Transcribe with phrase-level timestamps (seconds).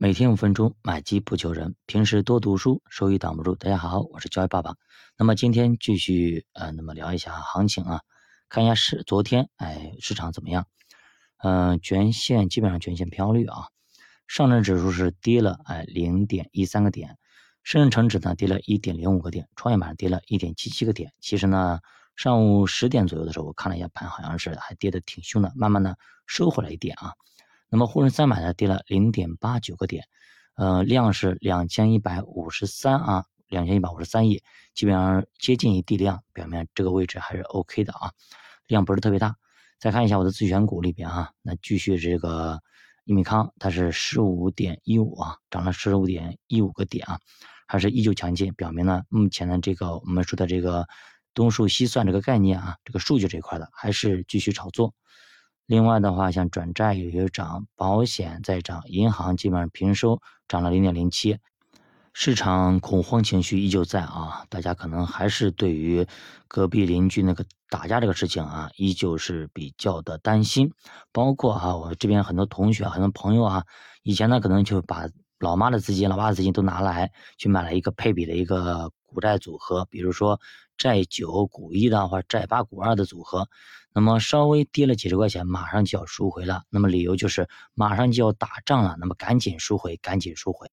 [0.00, 1.74] 每天五分钟，买机不求人。
[1.86, 3.56] 平时多读书，收益挡不住。
[3.56, 4.76] 大家好，我是教育爸爸。
[5.16, 8.02] 那么今天继续呃，那么聊一下行情啊，
[8.48, 10.68] 看一下市昨天哎市场怎么样？
[11.38, 13.56] 嗯，全线基本上全线飘绿啊。
[14.28, 17.18] 上证指数是跌了哎零点一三个点，
[17.64, 21.12] 深证成指呢跌了一点零五个点，创业板跌了一点七七个点。
[21.18, 21.80] 其实呢，
[22.14, 27.14] 上午十点左右的时候，我看了一下盘，好像是还跌的挺凶的，慢慢的收回来一点啊。
[27.70, 30.04] 那么沪深三百呢跌了零点八九个点，
[30.54, 34.42] 呃，量是两千一百五十三啊，两千一百五十三亿，
[34.74, 38.12] 基本上接近于地量，表明这个位置还是 OK 的啊，
[38.66, 39.36] 量不是特别大。
[39.78, 42.60] 再看一下我的自选股里边啊，那继续这个
[43.04, 47.20] 益米康，它是十五点一五啊，涨了十五点一五个点啊，
[47.66, 50.88] 还是依旧强劲，表明呢目前的这个我们说的这个
[51.34, 54.94] 东数西算这个概念啊，这个数据这一块的还是继续炒作。
[55.68, 61.40] 另外的话，像转债有些涨，保险在涨，银行基本上平收，涨了零点零七。
[62.14, 66.06] 市场恐慌情绪依旧在啊，大家可能还是对于
[66.48, 70.72] 隔壁邻居那个打架这个事情啊，依旧是比较的担心。
[71.12, 73.64] 包括啊，我这边很多同学、很多朋友啊，
[74.02, 75.04] 以前呢可能就把
[75.38, 80.40] 老妈的资金、老爸的资金都拿来去买了一个配比的一个股债组合，比如说
[80.78, 83.48] 债九股一的话债八股二的组合。
[83.94, 86.62] 那么稍微跌了几十块钱，马上就要赎回了。
[86.70, 90.70] 那么理由就是马上就要打仗了，那么赶紧赎回，赶紧赎回。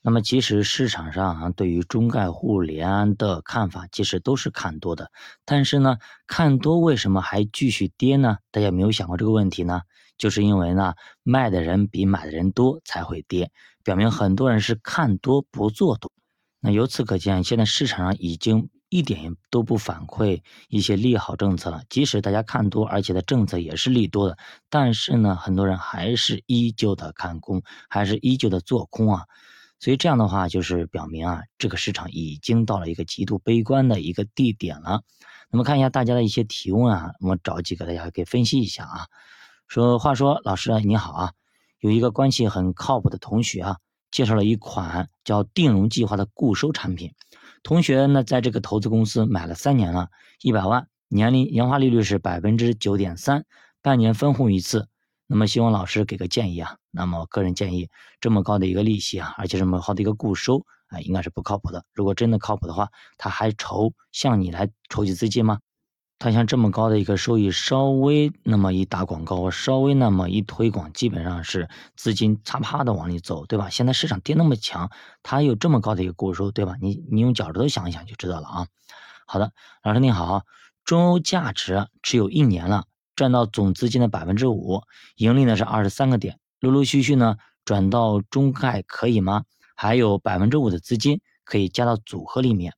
[0.00, 5.10] 那么其实市场上啊，对于中概互联的看法，其实都是看多的。
[5.44, 5.96] 但是呢，
[6.28, 8.36] 看多为什么还继续跌呢？
[8.52, 9.82] 大家有没有想过这个问题呢？
[10.16, 13.50] 就是因为呢，卖的人比买的人多才会跌，
[13.82, 16.12] 表明很多人是看多不做多。
[16.60, 18.70] 那由此可见，现在市场上已经。
[18.88, 24.38] 一点都不反馈一些利好政策了，即使大家看多，而且的政策也是利多的，
[24.70, 29.24] 但是呢，很多人还是依旧的看空，还是依旧的做空啊。
[29.80, 35.02] 所以这样的话，就是表明啊，这个市场已经到了一个极度悲观的一个地点了。
[35.50, 39.06] 那么看一下大家的一些提问啊，我找几个大家可以分析一下啊。
[39.68, 41.32] 说话说，老师你好啊，
[41.78, 43.76] 有一个关系很靠谱的同学啊，
[44.10, 47.12] 介绍了一款叫定融计划的固收产品。
[47.62, 50.08] 同学呢，在这个投资公司买了三年了，
[50.40, 53.44] 一百万，年龄年化利率是百分之九点三，
[53.82, 54.88] 半年分红一次。
[55.26, 56.76] 那么希望老师给个建议啊。
[56.90, 57.88] 那么个人建议，
[58.20, 61.84] 这么高的一个利息啊，而且这么好的一个固收啊，应该是不靠谱的。
[61.92, 62.88] 如果真的靠谱的话，
[63.18, 65.60] 他还愁向你来筹集资金吗？
[66.18, 73.70] 他像这么高的一个收益，稍微那么一打广告，稍微那么一推广，基本上是资金啪啪的往里走，对吧？
[73.70, 74.90] 现在市场跌那么强，
[75.22, 76.74] 它有这么高的一个股收，对吧？
[76.80, 78.66] 你你用脚趾头想一想就知道了啊。
[79.26, 79.52] 好的，
[79.84, 80.42] 老师你好，
[80.84, 84.82] 中欧价值持有一年了，赚到总资金的百分之五，
[85.14, 89.44] 盈利呢是二十三个点，陆陆续续呢转到中概可以吗？
[89.76, 92.74] 还有百分之五的资金可以加到组合里面。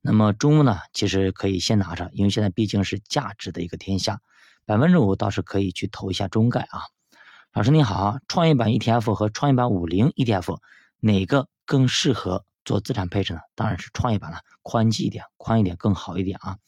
[0.00, 4.20] 那么中呢，其实可以先拿着，因为现在毕竟是价值的一个天下，
[4.64, 6.82] 百分之五倒是可以去投一下中概啊。
[7.52, 10.58] 老师你好，创业板 ETF 和创业板五零 ETF
[11.00, 13.40] 哪个更适合做资产配置呢？
[13.54, 16.58] 当然是创业板了，宽基一点，宽一点更好一点啊。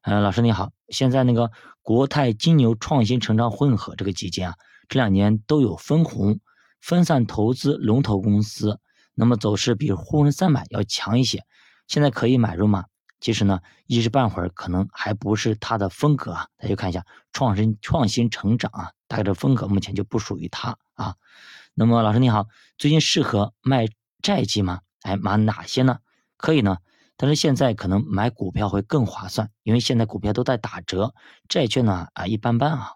[0.00, 1.50] 呃，老师你好，现在那个
[1.82, 4.54] 国泰金牛创新成长混合这个基金啊，
[4.88, 6.40] 这两年都有分红，
[6.80, 8.80] 分散投资龙头公司，
[9.14, 11.44] 那么走势比沪深三百要强一些。
[11.92, 12.86] 现在可以买入吗？
[13.20, 16.48] 其实呢，一时半会儿可能还不是它的风格啊。
[16.56, 17.04] 大家看一下
[17.34, 21.16] 创新创新成长啊，大概这风格目前就不属于它啊。
[21.74, 22.46] 那么老师你好，
[22.78, 23.88] 最近适合卖
[24.22, 24.80] 债基吗？
[25.02, 25.98] 哎，买哪些呢？
[26.38, 26.78] 可以呢，
[27.18, 31.12] 但是现在可能买股票会更划算，因为现在股票都在打折，
[31.46, 32.92] 债券呢啊一般般啊。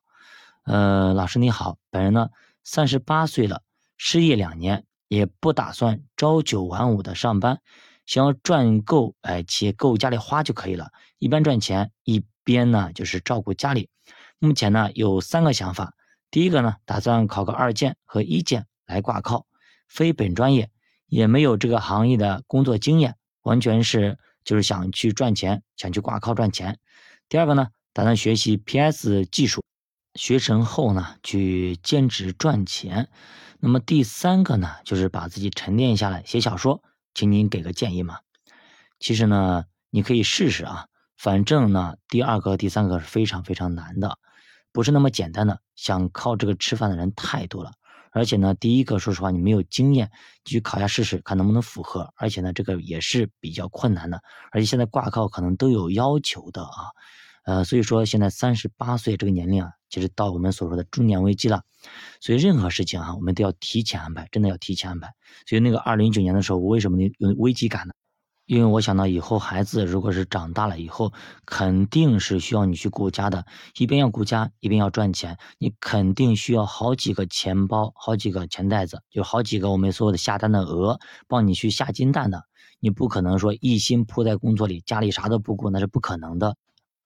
[0.64, 2.30] 呃，老师你好，本人呢
[2.64, 3.60] 三十八岁了，
[3.98, 7.60] 失业两年，也不打算朝九晚五的上班。
[8.06, 10.90] 想要赚够，哎，且够家里花就可以了。
[11.18, 13.90] 一边赚钱，一边呢就是照顾家里。
[14.38, 15.94] 目前呢有三个想法。
[16.30, 19.46] 第一个呢，打算考个二建和一建来挂靠，
[19.88, 20.70] 非本专业，
[21.06, 26.78] 也没有这个行业的工作经验，完全是就是想去赚钱，想去挂靠赚钱。
[27.28, 29.64] 第二个呢，打算学习 PS 技术，
[30.14, 33.08] 学成后呢去兼职赚钱。
[33.58, 36.82] 那么第三个呢，就是把自己沉淀下来写小说。
[37.16, 38.18] 请您给个建议嘛？
[39.00, 40.86] 其实呢，你可以试试啊。
[41.16, 44.18] 反正呢，第二个、第三个是非常非常难的，
[44.70, 45.58] 不是那么简单的。
[45.76, 47.72] 想靠这个吃饭的人太多了，
[48.12, 50.10] 而且呢，第一个说实话你没有经验，
[50.44, 52.12] 去考一下试试，看能不能符合。
[52.16, 54.20] 而且呢，这个也是比较困难的，
[54.52, 56.92] 而且现在挂靠可能都有要求的啊。
[57.46, 61.62] 呃，所以说现在三十八岁这个年龄啊，就是到我们所说的中年危机了。
[62.20, 65.12] 所以任何事情啊，我们都要提前安排，真的要提前安排。
[65.46, 67.94] 所以那个二零一九年的时候，我为什么有危机感呢？
[68.46, 71.12] 因为我想到以后孩子如果是长大了以后，
[71.44, 73.44] 肯定是需要你去顾家的，
[73.76, 82.44] 一边要顾家，一边要赚钱，你肯定需要好几个钱包，好几个钱袋子，就好几个我们所有的下单的鹅，帮你去下金蛋的。
[82.78, 86.56] 你不可能说一心扑在工作里，家里啥都不顾，那是不可能的。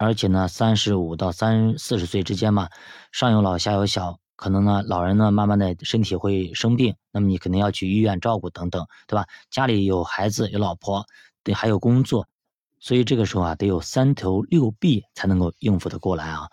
[0.01, 2.71] 而且呢，三十五到三四十岁之间嘛，
[3.13, 4.19] 上有老下有小。
[4.35, 9.27] 可能呢，老人呢，慢慢的身体会生病，那么你肯定要去医院照顾等等，对吧？
[9.51, 11.05] 家里有孩子有老婆，
[11.45, 12.27] 对，还有工作，
[12.79, 16.49] 所以这个时候啊，得有三头六臂才能够应付的过来啊。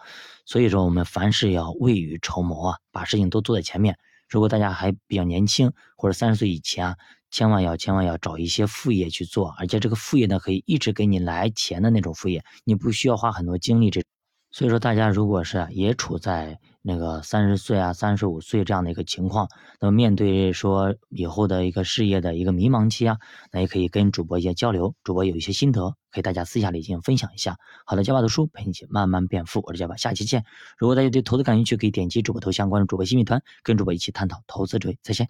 [0.45, 3.97] 所以说，我们凡事要未雨绸缪啊，把事情都做在前面。
[4.27, 6.95] 如果大家还比较年轻，或者三十岁以前啊，
[7.31, 14.03] 千万要千万要找一些副业去做，而且这个副业呢，可以一直给你来钱的那种副业，你不需要花很多精力这。
[14.57, 19.47] 所以说，大家如果是也处在那个三十岁啊、三十五岁这样的一个情况，
[19.79, 23.17] 那么面对说以后的一个事业的一个迷茫期啊，
[23.51, 27.55] 那也可以跟主播一些交流，主播有一些心得，可以大家私下里进行分享一下。
[27.85, 30.43] 好的，加爸读书陪你一起慢慢变富，我是加爸，下期见。
[30.79, 35.25] 如果大家对投资感兴趣，可以点击主播头像关注主播新米团，跟主播一起探讨投资者再见。